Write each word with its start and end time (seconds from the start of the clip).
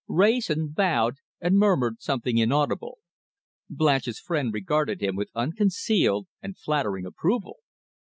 Wrayson 0.07 0.69
bowed, 0.69 1.17
and 1.39 1.59
murmured 1.59 2.01
something 2.01 2.39
inaudible. 2.39 2.97
Blanche's 3.69 4.19
friend 4.19 4.51
regarded 4.51 4.99
him 4.99 5.15
with 5.15 5.29
unconcealed 5.35 6.25
and 6.41 6.57
flattering 6.57 7.05
approval. 7.05 7.57